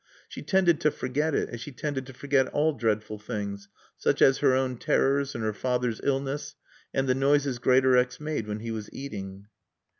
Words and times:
She 0.27 0.41
tended 0.41 0.81
to 0.81 0.89
forget 0.89 1.35
it, 1.35 1.49
as 1.49 1.61
she 1.61 1.71
tended 1.71 2.07
to 2.07 2.13
forget 2.13 2.47
all 2.47 2.73
dreadful 2.73 3.19
things, 3.19 3.67
such 3.99 4.19
as 4.19 4.39
her 4.39 4.55
own 4.55 4.77
terrors 4.77 5.35
and 5.35 5.43
her 5.43 5.53
father's 5.53 6.01
illness 6.03 6.55
and 6.91 7.07
the 7.07 7.13
noises 7.13 7.59
Greatorex 7.59 8.19
made 8.19 8.47
when 8.47 8.61
he 8.61 8.71
was 8.71 8.89
eating. 8.91 9.45